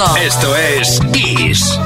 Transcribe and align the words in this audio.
25. 0.00 0.16
Esto 0.16 0.56
es 0.56 0.98
Kiss. 1.12 1.78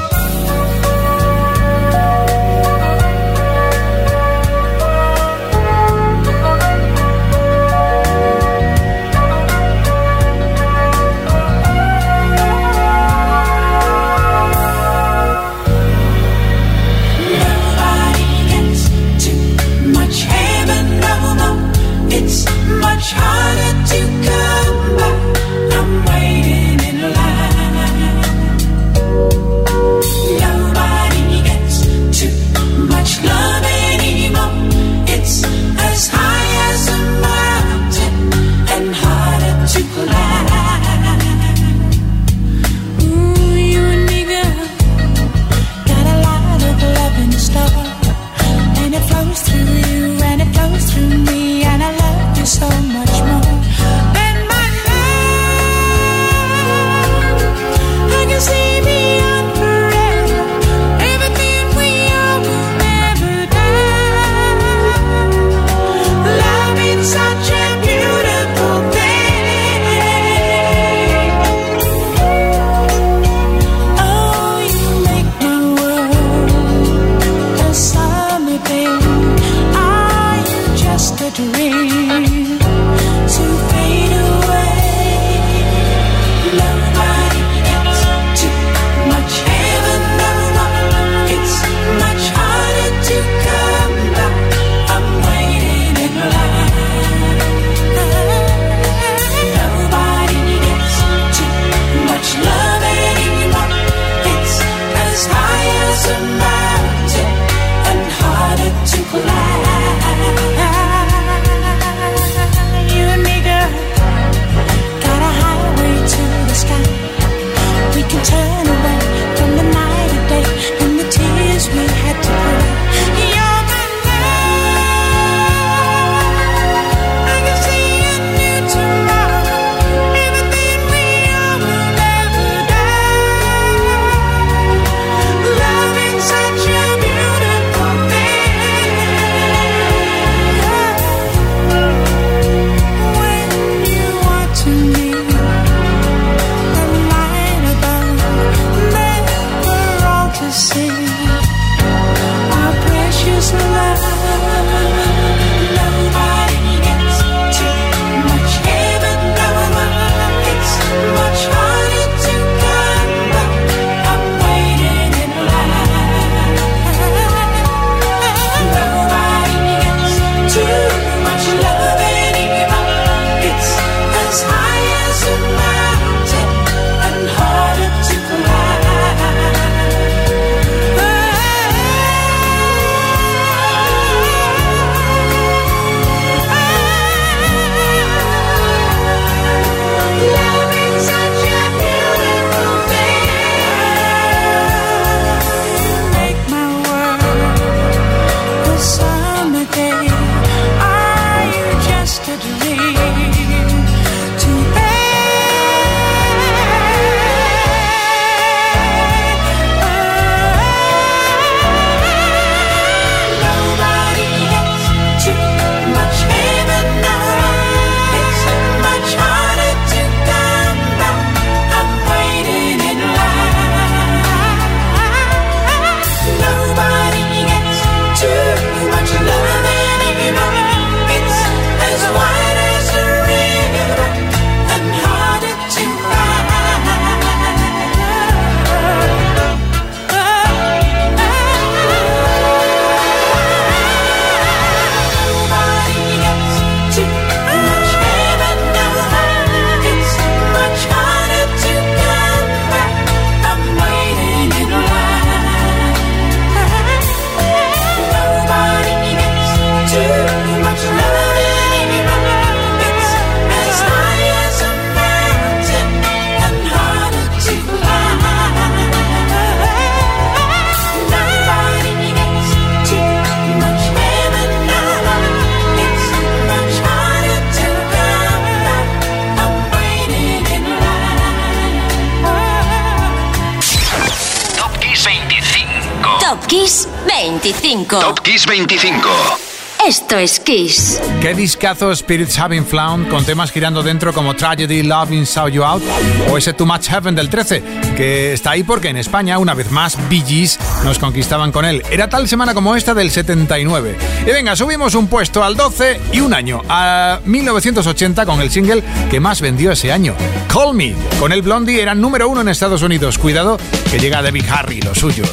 Esto 290.15 290.23
es 290.23 290.39
Kiss. 290.39 291.01
¿Qué 291.21 291.33
discazo 291.33 291.93
Spirits 291.93 292.39
Having 292.39 292.65
Flown 292.65 293.03
con 293.09 293.25
temas 293.25 293.51
girando 293.51 293.83
dentro 293.83 294.13
como 294.13 294.33
Tragedy, 294.33 294.81
Loving, 294.81 295.25
Saw 295.25 295.49
You 295.49 295.63
Out 295.65 295.83
o 296.29 296.37
ese 296.37 296.53
Too 296.53 296.65
Much 296.65 296.87
Heaven 296.87 297.15
del 297.15 297.29
13 297.29 297.61
que 297.97 298.31
está 298.31 298.51
ahí 298.51 298.63
porque 298.63 298.87
en 298.87 298.95
España 298.95 299.37
una 299.39 299.53
vez 299.53 299.71
más 299.71 299.97
Gees 300.09 300.57
nos 300.85 300.99
conquistaban 300.99 301.51
con 301.51 301.65
él. 301.65 301.83
Era 301.91 302.07
tal 302.07 302.29
semana 302.29 302.53
como 302.53 302.77
esta 302.77 302.93
del 302.93 303.11
79. 303.11 303.97
Y 304.21 304.29
venga, 304.31 304.55
subimos 304.55 304.95
un 304.95 305.07
puesto 305.07 305.43
al 305.43 305.57
12 305.57 305.99
y 306.13 306.21
un 306.21 306.33
año 306.33 306.61
a 306.69 307.19
1980 307.25 308.25
con 308.25 308.39
el 308.39 308.51
single 308.51 308.83
que 309.11 309.19
más 309.19 309.41
vendió 309.41 309.73
ese 309.73 309.91
año. 309.91 310.15
Call 310.47 310.75
Me. 310.75 310.95
Con 311.19 311.33
el 311.33 311.41
Blondie 311.41 311.81
era 311.81 311.93
número 311.93 312.29
uno 312.29 312.39
en 312.39 312.47
Estados 312.47 312.83
Unidos. 312.83 313.17
Cuidado 313.17 313.57
que 313.91 313.99
llega 313.99 314.21
Debbie 314.21 314.45
Harry, 314.49 314.79
los 314.79 314.97
suyos. 314.97 315.29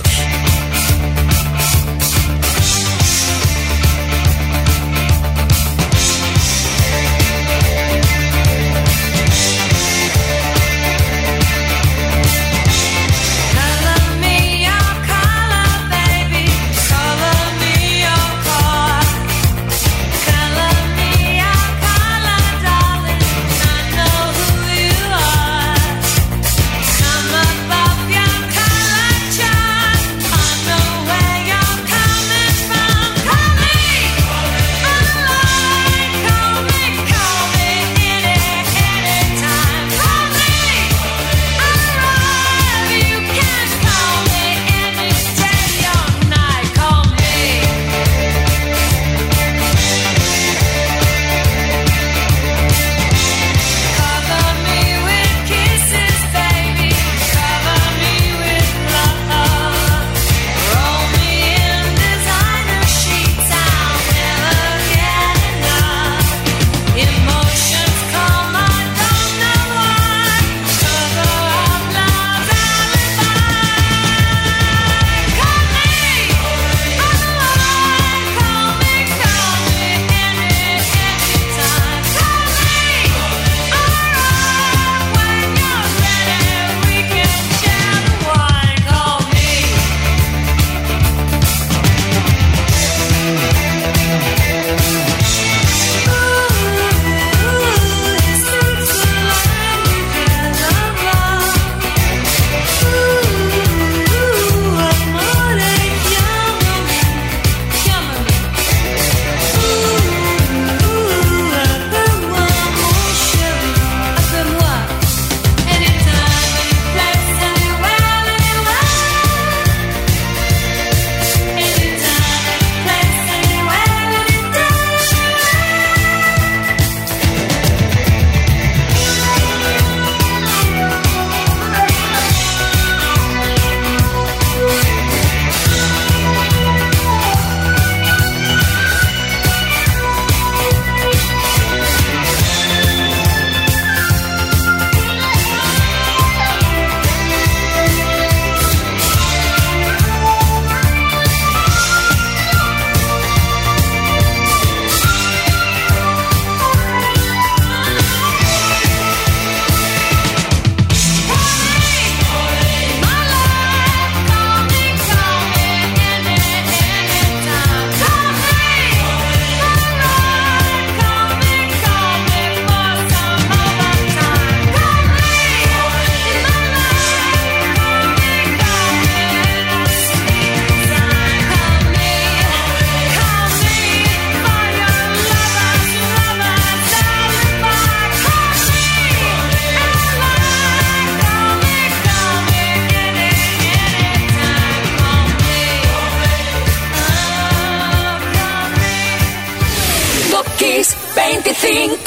Cinco. 201.62 202.01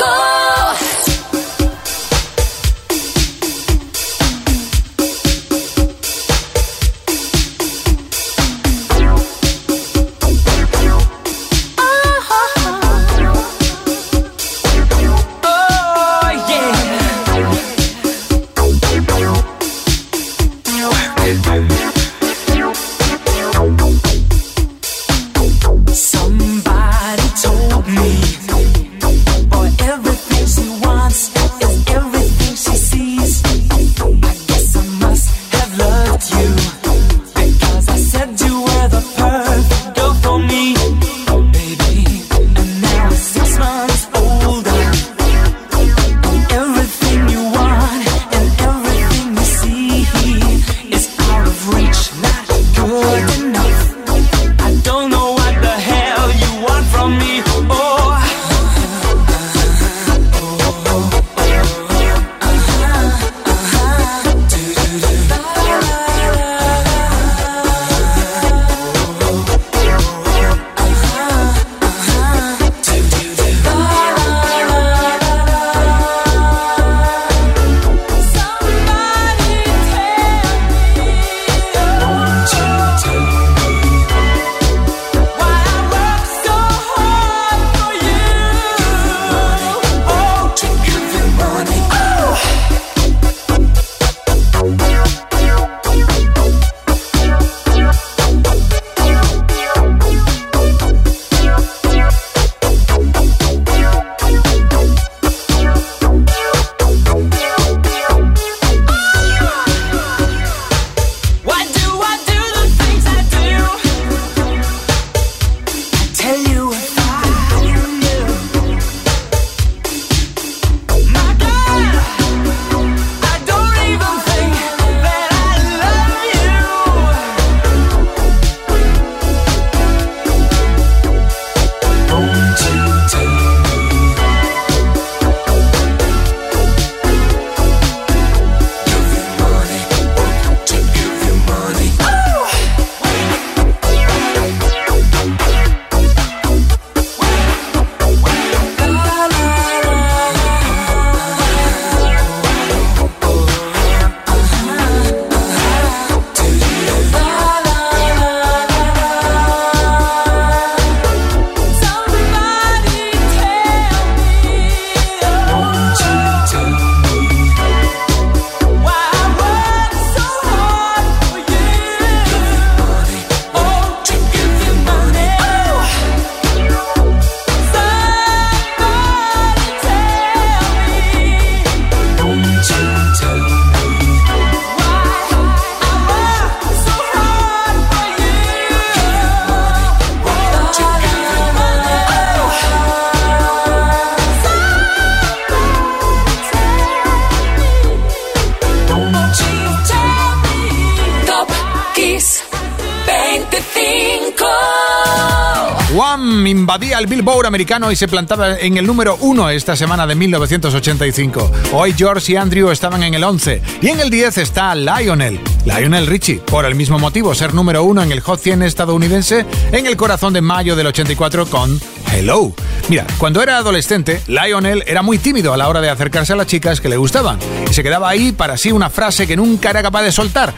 Y 207.58 207.96
se 207.96 208.10
plantaba 208.10 208.60
en 208.60 208.76
el 208.76 208.86
número 208.86 209.16
1 209.22 209.50
esta 209.52 209.78
semana 209.78 210.06
de 210.06 210.14
1985. 210.14 211.52
Hoy 211.72 211.94
George 211.98 212.34
y 212.34 212.36
Andrew 212.36 212.70
estaban 212.70 213.02
en 213.02 213.14
el 213.14 213.24
11 213.24 213.62
y 213.82 213.88
en 213.88 214.02
el 214.02 214.10
10 214.10 214.40
está 214.40 214.76
Lionel. 214.76 215.40
Lionel 215.64 216.06
Richie, 216.06 216.40
por 216.40 216.66
el 216.66 216.76
mismo 216.76 217.00
motivo, 217.00 217.34
ser 217.34 217.54
número 217.54 217.86
1 217.86 218.04
en 218.04 218.12
el 218.12 218.20
Hot 218.20 218.42
100 218.42 218.64
estadounidense 218.64 219.46
en 219.72 219.86
el 219.86 219.96
corazón 219.96 220.34
de 220.34 220.42
mayo 220.42 220.76
del 220.76 220.88
84 220.88 221.46
con 221.46 221.80
Hello. 222.12 222.54
Mira, 222.88 223.08
cuando 223.18 223.42
era 223.42 223.58
adolescente, 223.58 224.22
Lionel 224.28 224.84
era 224.86 225.02
muy 225.02 225.18
tímido 225.18 225.54
a 225.54 225.58
la 225.58 225.68
hora 225.68 225.82
de 225.82 225.90
acercarse 225.90 226.34
a 226.34 226.36
las 226.36 226.48
chicas 226.48 226.80
que 226.80 226.88
le 226.88 226.98
gustaban 226.98 227.40
y 227.70 227.74
se 227.74 227.82
quedaba 227.82 228.10
ahí 228.10 228.32
para 228.32 228.58
sí 228.58 228.72
una 228.72 228.90
frase 228.90 229.26
que 229.26 229.36
nunca 229.36 229.72
era 229.72 229.82
capaz 229.82 230.04
de 230.04 230.12
soltar, 230.12 230.54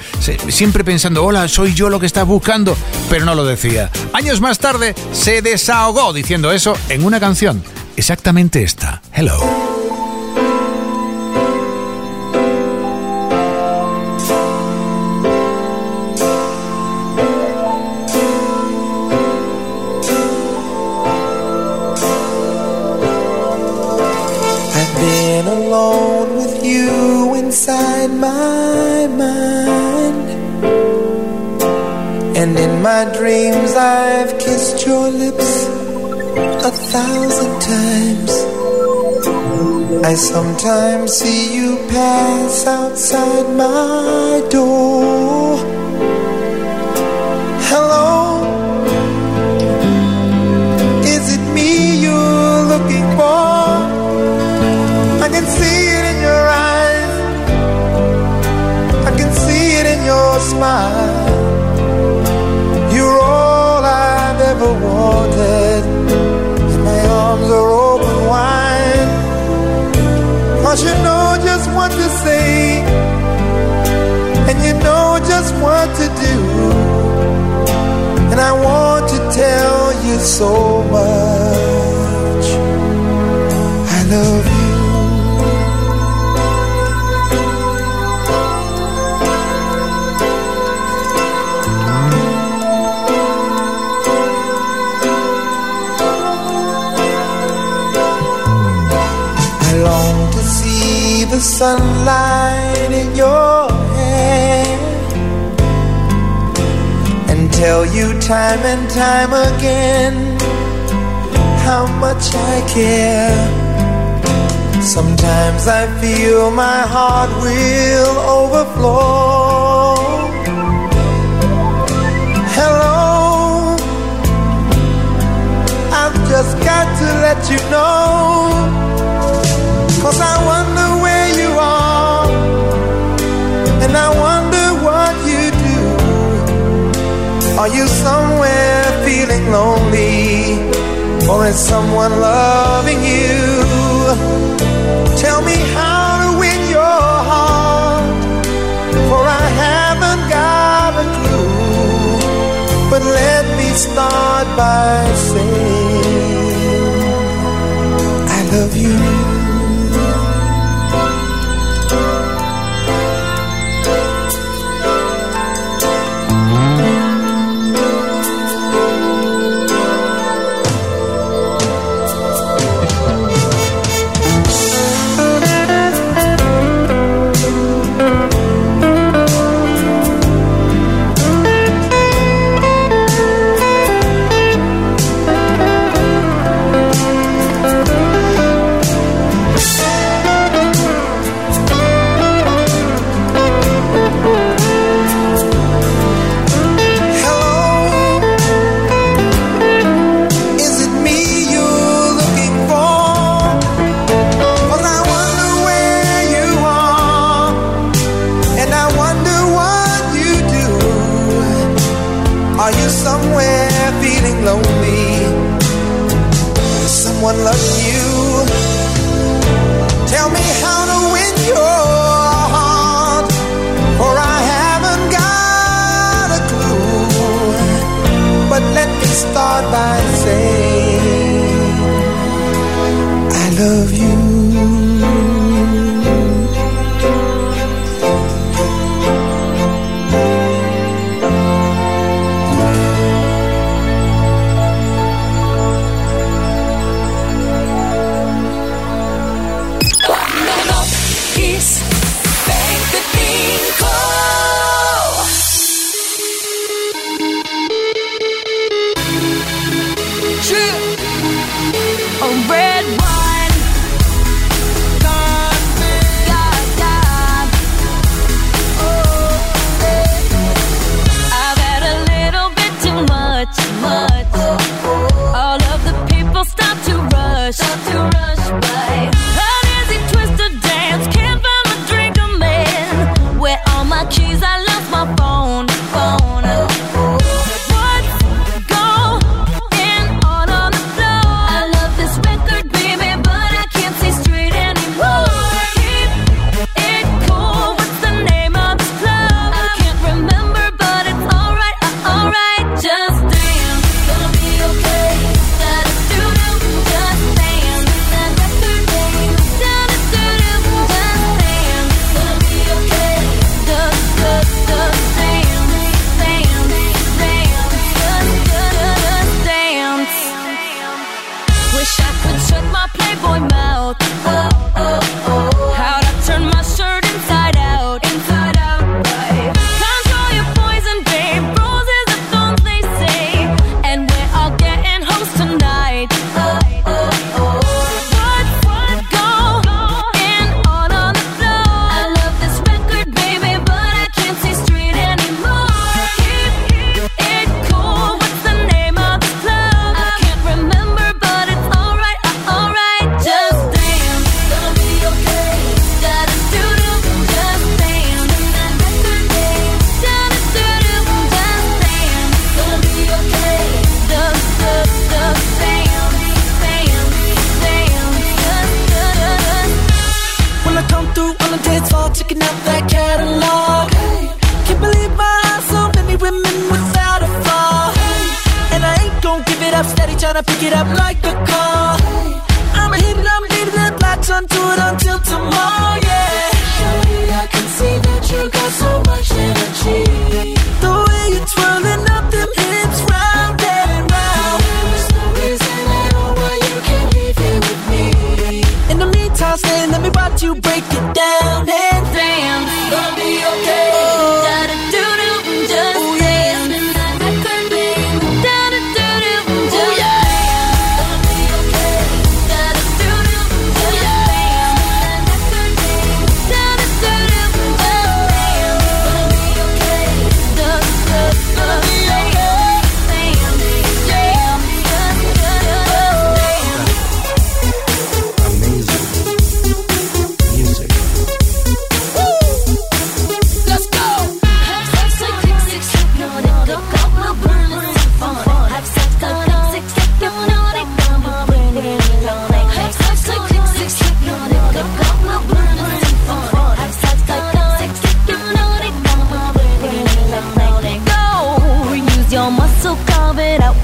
siempre 0.49 0.83
pensando, 0.83 1.23
hola, 1.23 1.47
soy 1.47 1.73
yo 1.73 1.89
lo 1.89 1.99
que 1.99 2.05
estás 2.05 2.27
buscando, 2.27 2.75
pero 3.09 3.23
no 3.23 3.33
lo 3.33 3.45
decía. 3.45 3.89
Años 4.13 4.41
más 4.41 4.59
tarde 4.59 4.93
se 5.13 5.41
desahogó 5.41 6.11
diciendo 6.11 6.51
eso 6.51 6.75
en 6.89 7.03
una 7.03 7.19
canción, 7.19 7.63
exactamente 7.95 8.63
esta, 8.63 9.01
Hello. 9.13 9.67
my 32.87 33.03
dreams 33.11 33.75
I've 33.75 34.39
kissed 34.39 34.85
your 34.87 35.09
lips 35.09 35.76
a 36.63 36.71
thousand 36.71 37.61
times. 37.61 38.31
I 40.05 40.13
sometimes 40.15 41.13
see 41.13 41.55
you 41.55 41.77
pass 41.89 42.65
outside 42.65 43.49
my 43.55 44.47
door. 44.49 45.36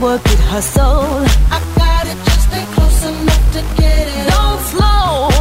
Work 0.04 0.26
it, 0.26 0.40
hustle. 0.52 1.24
I 1.56 1.60
got 1.80 2.06
it, 2.12 2.18
just 2.28 2.44
stay 2.50 2.66
close 2.76 3.02
enough 3.08 3.46
to 3.56 3.62
get 3.80 4.06
it. 4.16 4.26
Don't 4.36 4.62
slow, 4.72 5.32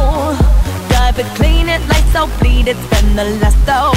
drive 0.87 1.19
it, 1.19 1.29
clean 1.35 1.67
it, 1.67 1.81
lights 1.91 2.15
out, 2.15 2.31
bleed 2.39 2.67
it, 2.71 2.77
spend 2.87 3.19
the 3.19 3.25
last 3.41 3.59
dough 3.67 3.91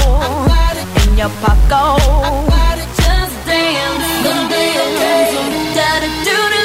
in 1.02 1.16
your 1.16 1.31
pocket. 1.42 1.70
I 1.70 2.31
got 2.50 2.79
it, 2.83 2.90
just 2.98 3.37
dance, 3.46 4.09
the 4.26 4.35
dance, 4.50 5.76
da 5.79 5.88
da 6.02 6.09
do 6.26 6.55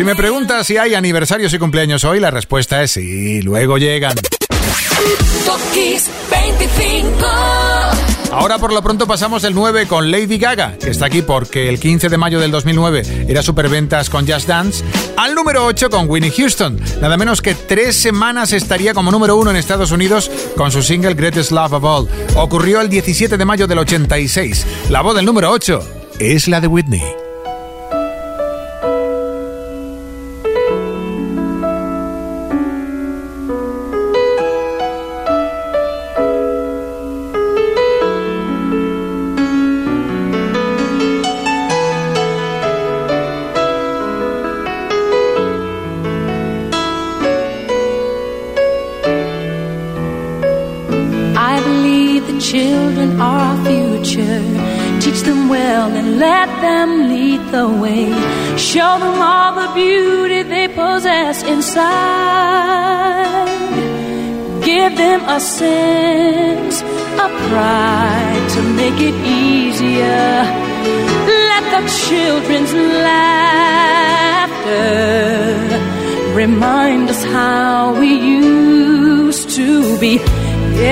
Si 0.00 0.04
me 0.04 0.16
preguntas 0.16 0.66
si 0.66 0.78
hay 0.78 0.94
aniversarios 0.94 1.52
y 1.52 1.58
cumpleaños 1.58 2.04
hoy, 2.04 2.20
la 2.20 2.30
respuesta 2.30 2.82
es 2.82 2.92
sí, 2.92 3.42
luego 3.42 3.76
llegan. 3.76 4.14
Ahora 8.32 8.56
por 8.56 8.72
lo 8.72 8.80
pronto 8.82 9.06
pasamos 9.06 9.42
del 9.42 9.52
9 9.54 9.86
con 9.86 10.10
Lady 10.10 10.38
Gaga, 10.38 10.78
que 10.78 10.88
está 10.88 11.04
aquí 11.04 11.20
porque 11.20 11.68
el 11.68 11.78
15 11.78 12.08
de 12.08 12.16
mayo 12.16 12.40
del 12.40 12.50
2009 12.50 13.26
era 13.28 13.42
superventas 13.42 14.08
con 14.08 14.26
Just 14.26 14.48
Dance, 14.48 14.82
al 15.18 15.34
número 15.34 15.66
8 15.66 15.90
con 15.90 16.08
Winnie 16.08 16.30
Houston. 16.30 16.80
Nada 17.02 17.18
menos 17.18 17.42
que 17.42 17.54
tres 17.54 17.94
semanas 17.94 18.54
estaría 18.54 18.94
como 18.94 19.10
número 19.10 19.36
1 19.36 19.50
en 19.50 19.56
Estados 19.58 19.92
Unidos 19.92 20.30
con 20.56 20.72
su 20.72 20.82
single 20.82 21.12
Greatest 21.12 21.50
Love 21.50 21.74
of 21.74 21.84
All. 21.84 22.08
Ocurrió 22.36 22.80
el 22.80 22.88
17 22.88 23.36
de 23.36 23.44
mayo 23.44 23.66
del 23.66 23.80
86. 23.80 24.66
La 24.88 25.02
voz 25.02 25.14
del 25.14 25.26
número 25.26 25.50
8 25.50 26.06
es 26.20 26.48
la 26.48 26.62
de 26.62 26.68
Whitney. 26.68 27.29
The 57.50 57.68
way. 57.68 58.06
Show 58.56 58.98
them 58.98 59.20
all 59.20 59.52
the 59.54 59.68
beauty 59.74 60.42
they 60.42 60.68
possess 60.68 61.42
inside. 61.42 61.88
Give 64.64 64.96
them 64.96 65.20
a 65.28 65.40
sense 65.40 66.82
of 67.22 67.30
pride 67.48 68.46
to 68.54 68.62
make 68.80 69.00
it 69.00 69.14
easier. 69.26 70.44
Let 71.50 71.64
the 71.74 71.82
children's 72.06 72.72
laughter 73.08 73.80
remind 76.34 77.10
us 77.10 77.24
how 77.24 77.98
we 77.98 78.10
used 78.14 79.50
to 79.50 79.98
be. 79.98 80.20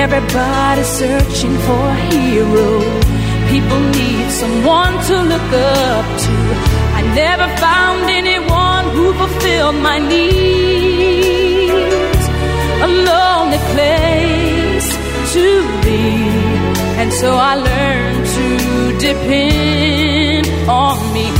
Everybody 0.03 0.83
searching 0.83 1.57
for 1.65 1.83
a 1.95 1.95
hero 2.11 3.18
People 3.49 3.79
need 3.79 4.29
someone 4.31 4.93
to 5.09 5.15
look 5.31 5.49
up 5.53 6.05
to. 6.23 6.35
I 6.99 7.01
never 7.15 7.47
found 7.57 8.09
anyone 8.21 8.85
who 8.95 9.05
fulfilled 9.13 9.77
my 9.89 9.97
needs. 9.97 10.99
A 12.85 12.89
lonely 13.09 13.61
place 13.73 14.89
to 15.33 15.45
be. 15.85 16.03
And 17.01 17.11
so 17.11 17.29
I 17.33 17.55
learned 17.55 18.25
to 18.37 18.45
depend 19.07 20.47
on 20.69 20.97
me. 21.13 21.38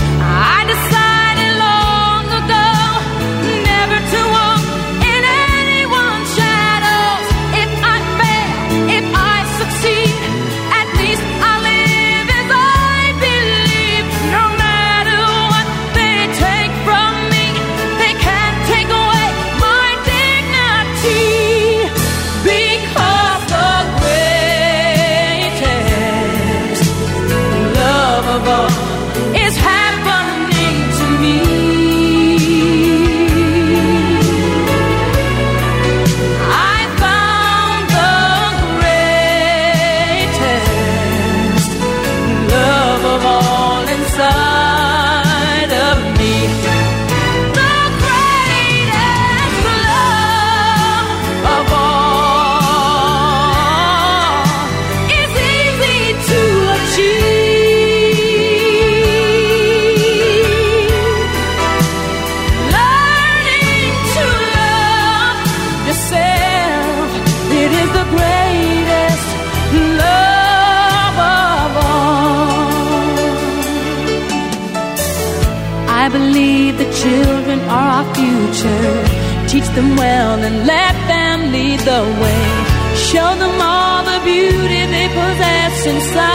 Show 83.11 83.31
them 83.41 83.55
all 83.59 84.03
the 84.03 84.19
beauty 84.23 84.81
they 84.95 85.07
possess 85.07 85.85
inside. 85.93 86.29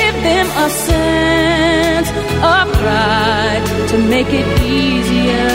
Give 0.00 0.16
them 0.28 0.46
a 0.66 0.68
sense 0.70 2.08
of 2.54 2.64
pride 2.80 3.64
to 3.90 3.96
make 3.98 4.30
it 4.40 4.48
easier. 4.62 5.52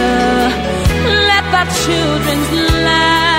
Let 1.30 1.44
the 1.56 1.66
children's 1.84 2.52
laughter 2.86 3.35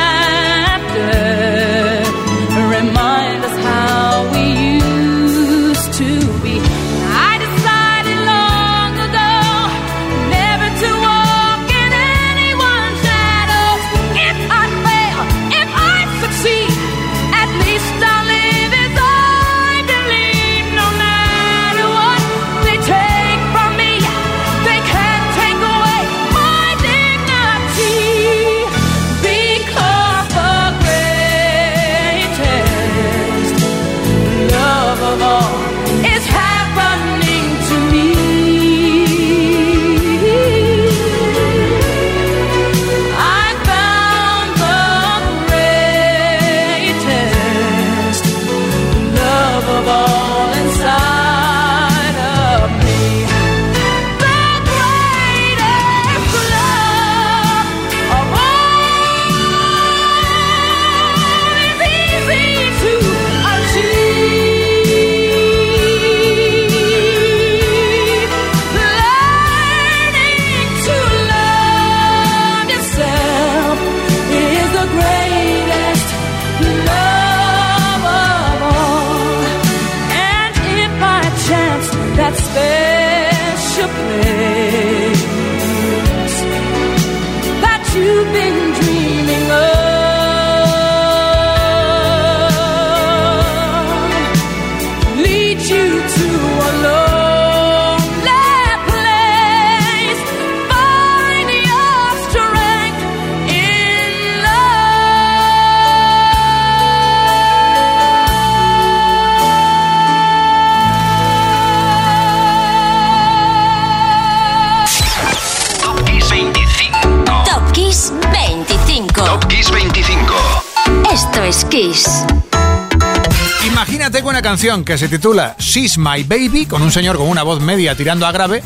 que 124.66 124.98
se 124.98 125.08
titula 125.08 125.54
She's 125.60 125.96
My 125.96 126.24
Baby, 126.24 126.66
con 126.66 126.82
un 126.82 126.90
señor 126.90 127.16
con 127.18 127.28
una 127.28 127.44
voz 127.44 127.60
media 127.60 127.94
tirando 127.94 128.26
a 128.26 128.32
grave, 128.32 128.64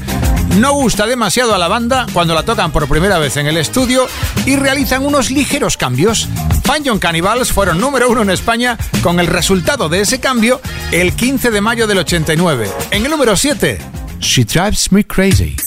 no 0.56 0.72
gusta 0.72 1.06
demasiado 1.06 1.54
a 1.54 1.58
la 1.58 1.68
banda 1.68 2.06
cuando 2.14 2.34
la 2.34 2.42
tocan 2.42 2.72
por 2.72 2.88
primera 2.88 3.18
vez 3.18 3.36
en 3.36 3.46
el 3.46 3.58
estudio 3.58 4.06
y 4.46 4.56
realizan 4.56 5.04
unos 5.04 5.30
ligeros 5.30 5.76
cambios. 5.76 6.26
Fun 6.64 6.84
Young 6.84 7.00
Cannibals 7.00 7.52
fueron 7.52 7.78
número 7.78 8.08
uno 8.08 8.22
en 8.22 8.30
España 8.30 8.78
con 9.02 9.20
el 9.20 9.26
resultado 9.26 9.90
de 9.90 10.00
ese 10.00 10.20
cambio 10.20 10.62
el 10.90 11.12
15 11.12 11.50
de 11.50 11.60
mayo 11.60 11.86
del 11.86 11.98
89. 11.98 12.70
En 12.92 13.04
el 13.04 13.10
número 13.10 13.36
7, 13.36 13.78
She 14.20 14.44
Drives 14.44 14.90
Me 14.92 15.04
Crazy. 15.06 15.59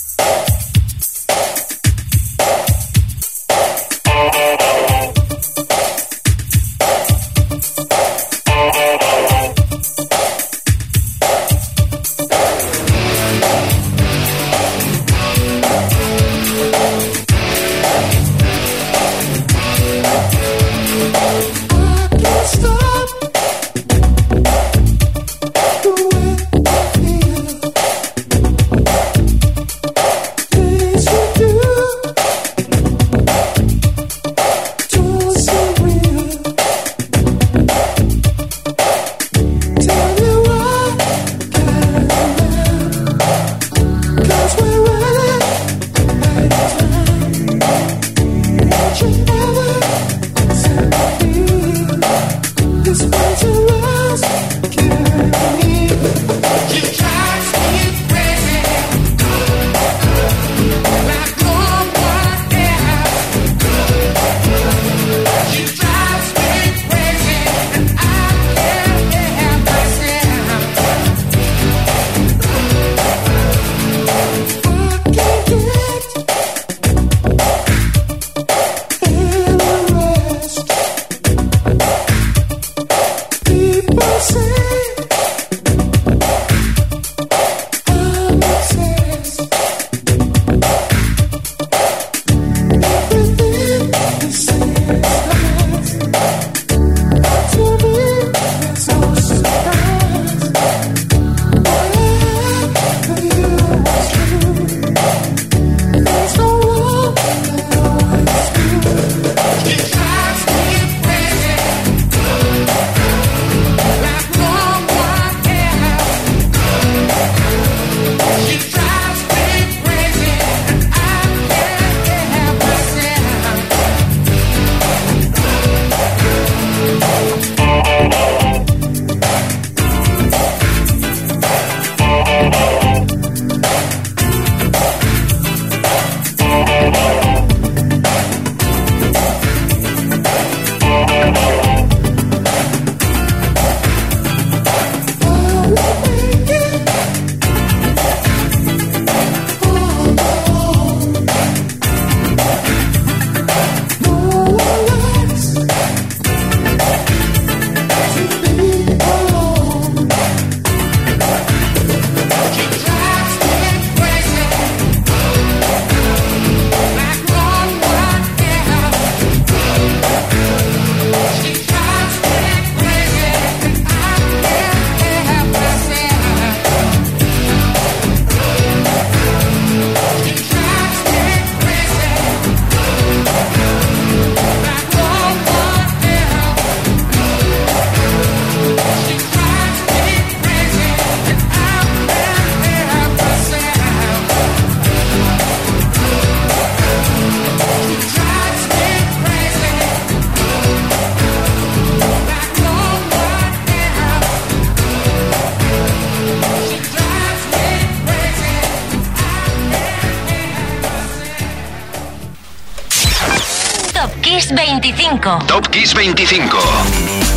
Kiss 214.33 214.51
25. 214.51 215.45
Top 215.47 215.67
Kiss 215.67 215.93
25. 215.93 216.57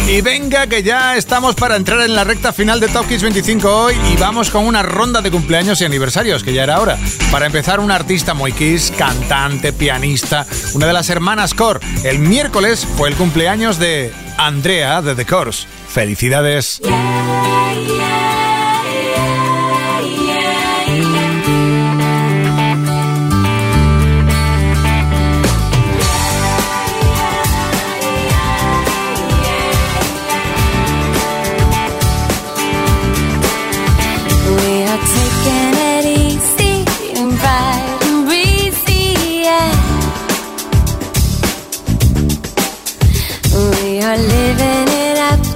Y 0.09 0.23
venga 0.23 0.67
que 0.67 0.83
ya 0.83 1.15
estamos 1.19 1.55
para 1.55 1.77
entrar 1.77 2.01
en 2.01 2.15
la 2.15 2.25
recta 2.25 2.55
final 2.55 2.81
de 2.81 2.89
Top 2.89 3.07
Kiss 3.07 3.21
25 3.21 3.69
hoy 3.69 3.95
y 4.11 4.17
vamos 4.17 4.49
con 4.49 4.67
una 4.67 4.83
ronda 4.83 5.21
de 5.21 5.31
cumpleaños 5.31 5.79
y 5.83 5.85
aniversarios, 5.85 6.43
que 6.43 6.55
ya 6.55 6.63
era 6.63 6.81
hora. 6.81 6.97
Para 7.31 7.45
empezar, 7.45 7.81
un 7.81 7.91
artista 7.91 8.33
muy 8.33 8.51
Kiss, 8.53 8.95
cantante, 8.97 9.75
pianista, 9.75 10.47
una 10.73 10.87
de 10.87 10.95
las 10.95 11.11
hermanas 11.11 11.53
Core. 11.53 11.81
El 12.03 12.19
miércoles 12.19 12.89
fue 12.97 13.11
el 13.11 13.15
cumpleaños 13.15 13.79
de 13.79 14.11
Andrea 14.39 15.03
de 15.03 15.15
The 15.15 15.27
Course. 15.27 15.67
¡Felicidades! 15.89 16.81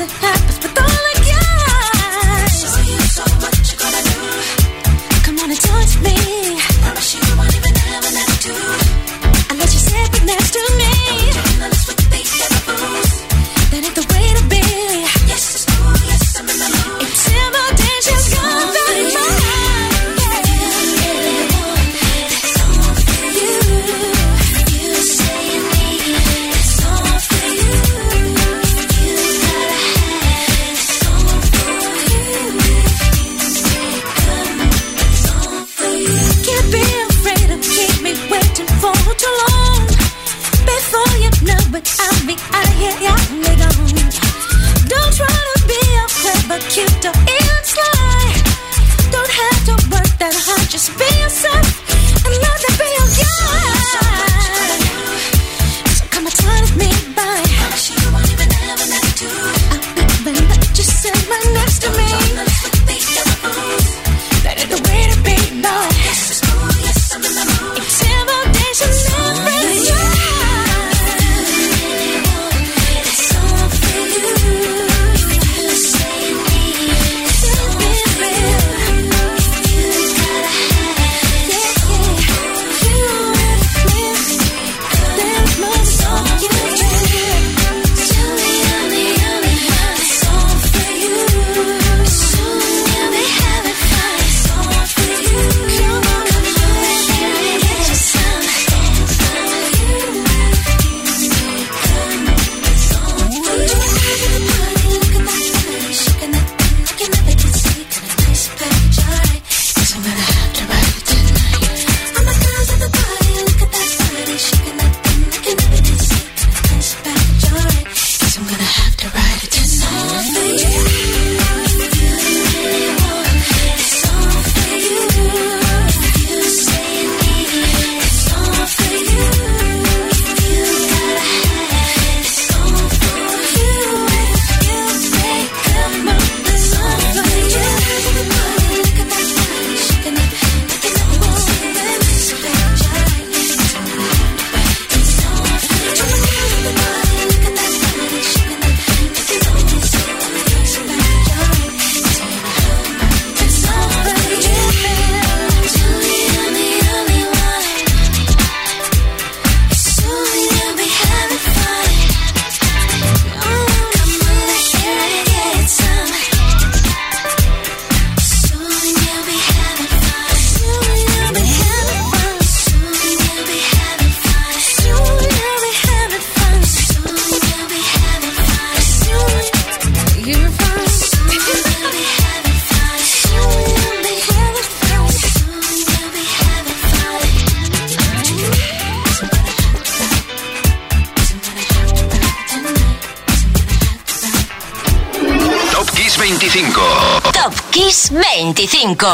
is 0.00 0.37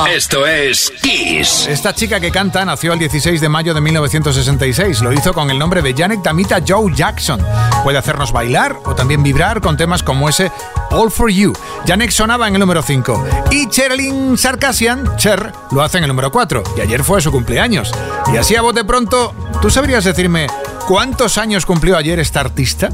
Esto 0.07 0.47
es 0.47 0.93
Kiss. 1.03 1.67
Esta 1.69 1.95
chica 1.95 2.21
que 2.21 2.31
canta 2.31 2.65
nació 2.65 2.93
el 2.93 2.99
16 2.99 3.41
de 3.41 3.49
mayo 3.49 3.75
de 3.75 3.81
1966. 3.81 5.01
Lo 5.03 5.13
hizo 5.13 5.33
con 5.33 5.51
el 5.51 5.59
nombre 5.59 5.83
de 5.83 5.95
Janet 5.95 6.23
Tamita 6.23 6.61
Joe 6.67 6.93
Jackson. 6.95 7.45
Puede 7.83 7.99
hacernos 7.99 8.33
bailar 8.33 8.79
o 8.85 8.95
también 8.95 9.23
vibrar 9.23 9.61
con 9.61 9.77
temas 9.77 10.03
como 10.03 10.29
ese 10.29 10.51
All 10.91 11.11
for 11.11 11.31
You. 11.31 11.53
Janet 11.87 12.11
sonaba 12.11 12.49
en 12.49 12.55
el 12.55 12.61
número 12.61 12.83
5. 12.83 13.25
Y 13.51 13.69
Cherlyn 13.69 14.39
Sarkasian, 14.39 15.17
Cher, 15.17 15.53
lo 15.71 15.83
hace 15.83 15.99
en 15.99 16.05
el 16.05 16.09
número 16.09 16.31
4. 16.31 16.63
Y 16.77 16.81
ayer 16.81 17.05
fue 17.05 17.21
su 17.21 17.31
cumpleaños. 17.31 17.93
Y 18.33 18.37
así 18.37 18.57
a 18.57 18.63
bote 18.63 18.85
pronto, 18.85 19.35
¿tú 19.61 19.71
sabrías 19.71 20.05
decirme 20.05 20.47
cuántos 20.89 21.39
años 21.39 21.67
cumplió 21.67 21.97
ayer 21.97 22.19
esta 22.19 22.41
artista? 22.41 22.89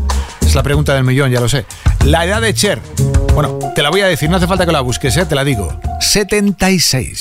Es 0.51 0.57
la 0.57 0.65
pregunta 0.65 0.97
del 0.97 1.05
millón, 1.05 1.31
ya 1.31 1.39
lo 1.39 1.49
sé. 1.49 1.65
La 2.07 2.25
edad 2.25 2.41
de 2.41 2.53
Cher. 2.53 2.81
Bueno, 3.35 3.61
te 3.73 3.85
la 3.85 3.91
voy 3.91 4.01
a 4.01 4.09
decir, 4.09 4.29
no 4.29 4.37
hace 4.37 4.49
falta 4.49 4.67
que 4.67 4.73
la 4.73 4.81
busques, 4.81 5.17
¿eh? 5.17 5.25
te 5.25 5.37
la 5.37 5.45
digo. 5.45 5.81
76. 6.01 7.21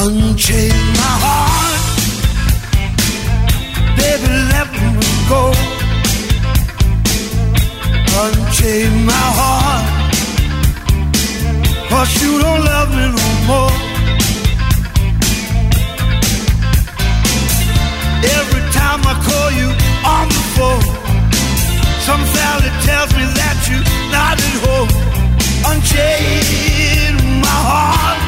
Unchain 0.00 0.70
my 0.94 1.14
heart, 1.24 1.82
baby, 3.98 4.30
let 4.52 4.68
me 4.70 4.86
go. 5.28 5.42
Unchain 8.22 8.92
my 9.04 9.26
heart, 9.38 9.86
cause 11.90 12.10
you 12.22 12.32
don't 12.38 12.62
love 12.64 12.90
me 12.94 13.06
no 13.18 13.28
more. 13.50 13.74
Every 18.38 18.64
time 18.70 19.00
I 19.02 19.14
call 19.26 19.50
you 19.60 19.68
on 20.14 20.28
the 20.28 20.42
phone, 20.54 20.86
some 22.06 22.22
tells 22.86 23.10
me 23.18 23.24
that 23.40 23.56
you're 23.66 23.88
not 24.14 24.38
at 24.46 24.56
home. 24.62 24.90
Unchain 25.66 27.14
my 27.42 27.58
heart 27.70 28.27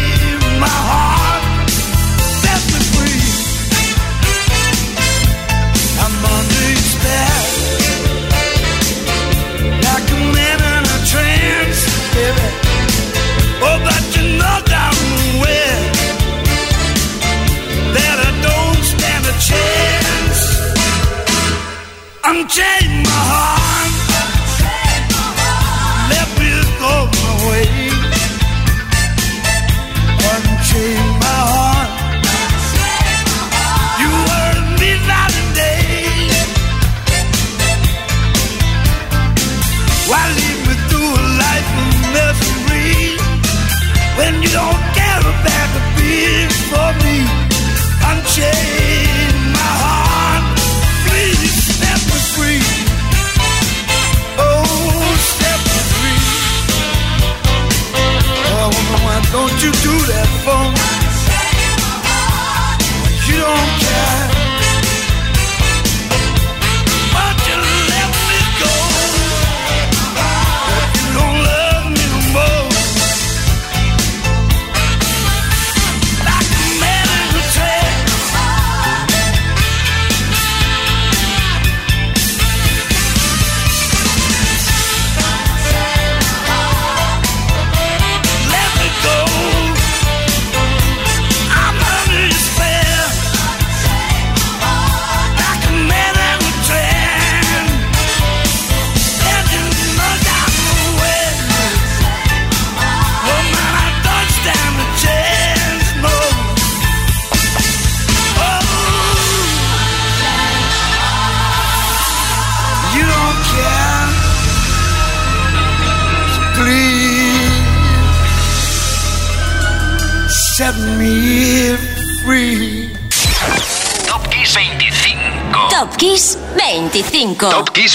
change. 22.51 22.90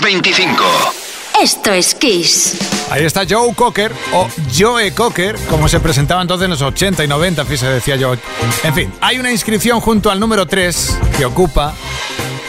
25. 0.06 0.62
Esto 1.42 1.72
es 1.72 1.92
Kiss. 1.96 2.58
Ahí 2.90 3.04
está 3.04 3.24
Joe 3.28 3.52
Cocker 3.56 3.90
o 4.12 4.28
Joe 4.56 4.92
Cocker, 4.92 5.36
como 5.50 5.68
se 5.68 5.80
presentaba 5.80 6.22
entonces 6.22 6.44
en 6.44 6.52
los 6.52 6.62
80 6.62 7.02
y 7.02 7.08
90, 7.08 7.44
fíjese, 7.44 7.66
decía 7.66 7.96
yo. 7.96 8.14
En 8.62 8.72
fin, 8.72 8.92
hay 9.00 9.18
una 9.18 9.32
inscripción 9.32 9.80
junto 9.80 10.08
al 10.08 10.20
número 10.20 10.46
3 10.46 10.98
que 11.18 11.24
ocupa 11.24 11.74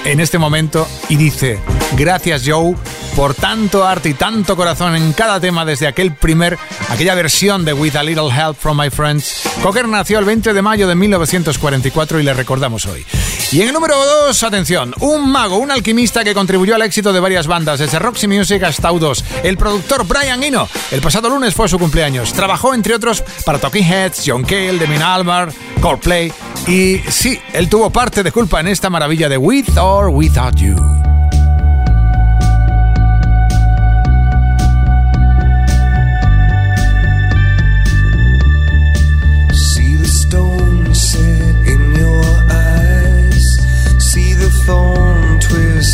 en 0.06 0.20
este 0.20 0.38
momento 0.38 0.88
y 1.10 1.16
dice, 1.16 1.60
gracias 1.98 2.44
Joe 2.46 2.76
por 3.18 3.34
tanto 3.34 3.84
arte 3.84 4.10
y 4.10 4.14
tanto 4.14 4.56
corazón 4.56 4.96
en 4.96 5.12
cada 5.12 5.40
tema 5.40 5.66
desde 5.66 5.88
aquel 5.88 6.14
primer, 6.14 6.56
aquella 6.88 7.16
versión 7.16 7.66
de 7.66 7.74
With 7.74 7.96
a 7.96 8.04
Little 8.04 8.30
Help 8.30 8.56
from 8.60 8.80
My 8.80 8.92
Friends. 8.92 9.42
Cocker 9.64 9.88
nació 9.88 10.20
el 10.20 10.26
20 10.26 10.54
de 10.54 10.62
mayo 10.62 10.88
de 10.88 10.94
1944 10.94 12.20
y 12.20 12.24
le 12.24 12.36
recordamos 12.36 12.86
hoy. 12.86 13.04
Y 13.52 13.62
en 13.62 13.70
el 13.70 13.74
número 13.74 13.96
2, 13.96 14.44
atención, 14.44 14.94
un 15.00 15.32
mago, 15.32 15.58
un 15.58 15.72
alquimista 15.72 16.24
que 16.24 16.36
contribuyó 16.36 16.76
al 16.76 16.84
éxito 16.84 17.12
de 17.12 17.20
varias 17.20 17.48
bandas, 17.48 17.80
desde 17.80 17.98
Roxy 17.98 18.28
Music 18.28 18.62
hasta 18.62 18.92
U2. 18.92 19.24
El 19.42 19.58
productor 19.58 20.06
Brian 20.06 20.44
Eno, 20.44 20.70
el 20.92 21.02
pasado 21.02 21.28
lunes 21.28 21.56
fue 21.56 21.68
su 21.68 21.80
cumpleaños. 21.80 22.34
Trabajó, 22.34 22.76
entre 22.76 22.94
otros, 22.94 23.24
para 23.44 23.58
Talking 23.58 23.84
Heads, 23.84 24.26
John 24.28 24.44
Cale, 24.44 24.78
Demi 24.78 24.98
Albar, 24.98 25.52
Coldplay. 25.82 26.32
Y 26.68 27.00
sí, 27.10 27.40
él 27.52 27.68
tuvo 27.68 27.90
parte 27.90 28.22
de 28.22 28.32
culpa 28.32 28.60
en 28.60 28.68
esta 28.68 28.92
maravilla 28.92 29.28
de 29.28 29.38
With 29.38 29.76
or 29.76 30.10
Without 30.10 30.56
You. 30.58 31.07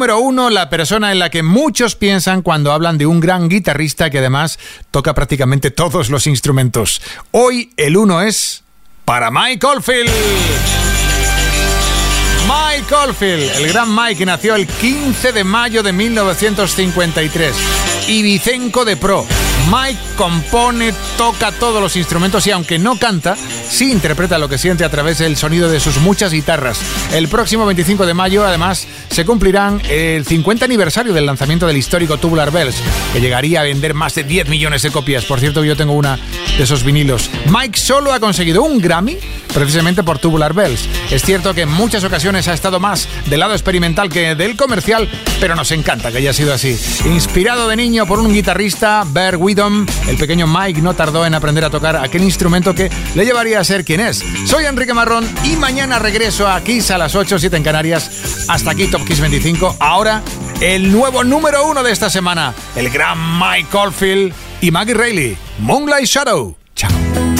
Número 0.00 0.18
uno, 0.20 0.48
la 0.48 0.70
persona 0.70 1.12
en 1.12 1.18
la 1.18 1.28
que 1.28 1.42
muchos 1.42 1.94
piensan 1.94 2.40
cuando 2.40 2.72
hablan 2.72 2.96
de 2.96 3.04
un 3.04 3.20
gran 3.20 3.50
guitarrista 3.50 4.08
que 4.08 4.16
además 4.16 4.58
toca 4.90 5.12
prácticamente 5.12 5.70
todos 5.70 6.08
los 6.08 6.26
instrumentos. 6.26 7.02
Hoy 7.32 7.74
el 7.76 7.98
uno 7.98 8.22
es 8.22 8.64
para 9.04 9.30
Mike 9.30 9.66
Oldfield. 9.66 10.10
Mike 12.48 12.94
Oldfield, 12.94 13.56
el 13.56 13.68
gran 13.68 13.94
Mike 13.94 14.16
que 14.16 14.24
nació 14.24 14.54
el 14.54 14.66
15 14.66 15.32
de 15.32 15.44
mayo 15.44 15.82
de 15.82 15.92
1953. 15.92 17.54
Ibicenco 18.08 18.86
de 18.86 18.96
Pro. 18.96 19.26
Mike 19.68 20.00
compone, 20.16 20.92
toca 21.16 21.52
todos 21.52 21.82
los 21.82 21.96
instrumentos 21.96 22.46
y 22.46 22.50
aunque 22.50 22.78
no 22.78 22.96
canta, 22.98 23.36
sí 23.36 23.90
interpreta 23.92 24.38
lo 24.38 24.48
que 24.48 24.58
siente 24.58 24.84
a 24.84 24.90
través 24.90 25.18
del 25.18 25.36
sonido 25.36 25.70
de 25.70 25.80
sus 25.80 25.98
muchas 25.98 26.32
guitarras. 26.32 26.80
El 27.12 27.28
próximo 27.28 27.66
25 27.66 28.06
de 28.06 28.14
mayo, 28.14 28.44
además, 28.44 28.86
se 29.10 29.24
cumplirán 29.24 29.82
el 29.88 30.24
50 30.24 30.64
aniversario 30.64 31.12
del 31.12 31.26
lanzamiento 31.26 31.66
del 31.66 31.76
histórico 31.76 32.18
Tubular 32.18 32.50
Bells, 32.50 32.76
que 33.12 33.20
llegaría 33.20 33.60
a 33.60 33.64
vender 33.64 33.94
más 33.94 34.14
de 34.14 34.24
10 34.24 34.48
millones 34.48 34.82
de 34.82 34.90
copias. 34.90 35.24
Por 35.24 35.40
cierto, 35.40 35.64
yo 35.64 35.76
tengo 35.76 35.92
una 35.92 36.18
de 36.60 36.64
esos 36.64 36.84
vinilos. 36.84 37.30
Mike 37.46 37.78
solo 37.78 38.12
ha 38.12 38.20
conseguido 38.20 38.62
un 38.62 38.82
Grammy 38.82 39.16
precisamente 39.54 40.02
por 40.02 40.18
Tubular 40.18 40.52
Bells. 40.52 40.86
Es 41.10 41.22
cierto 41.22 41.54
que 41.54 41.62
en 41.62 41.70
muchas 41.70 42.04
ocasiones 42.04 42.48
ha 42.48 42.52
estado 42.52 42.78
más 42.78 43.08
del 43.30 43.40
lado 43.40 43.54
experimental 43.54 44.10
que 44.10 44.34
del 44.34 44.56
comercial, 44.56 45.08
pero 45.40 45.56
nos 45.56 45.72
encanta 45.72 46.12
que 46.12 46.18
haya 46.18 46.34
sido 46.34 46.52
así. 46.52 46.78
Inspirado 47.06 47.66
de 47.66 47.76
niño 47.76 48.04
por 48.04 48.20
un 48.20 48.30
guitarrista, 48.30 49.06
Bear 49.06 49.38
Widom, 49.38 49.86
el 50.06 50.18
pequeño 50.18 50.46
Mike 50.46 50.82
no 50.82 50.92
tardó 50.92 51.24
en 51.24 51.32
aprender 51.32 51.64
a 51.64 51.70
tocar 51.70 51.96
aquel 51.96 52.24
instrumento 52.24 52.74
que 52.74 52.90
le 53.14 53.24
llevaría 53.24 53.58
a 53.58 53.64
ser 53.64 53.82
quien 53.82 54.00
es. 54.00 54.22
Soy 54.44 54.66
Enrique 54.66 54.92
Marrón 54.92 55.26
y 55.44 55.56
mañana 55.56 55.98
regreso 55.98 56.46
a 56.46 56.60
Kiss 56.60 56.90
a 56.90 56.98
las 56.98 57.14
8, 57.14 57.38
7 57.38 57.56
en 57.56 57.62
Canarias. 57.62 58.44
Hasta 58.48 58.72
aquí 58.72 58.86
Top 58.88 59.06
Kiss 59.06 59.20
25. 59.20 59.76
Ahora, 59.80 60.20
el 60.60 60.92
nuevo 60.92 61.24
número 61.24 61.66
uno 61.66 61.82
de 61.82 61.90
esta 61.90 62.10
semana, 62.10 62.52
el 62.76 62.90
gran 62.90 63.38
Mike 63.38 63.74
Oldfield 63.74 64.49
y 64.60 64.70
Maggie 64.70 64.94
Reilly, 64.94 65.36
Moonlight 65.58 66.06
Shadow. 66.06 66.56
Chao. 66.74 67.39